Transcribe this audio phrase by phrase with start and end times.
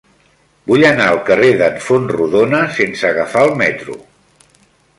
[0.69, 3.99] Vull anar al carrer d'en Fontrodona sense agafar el metro.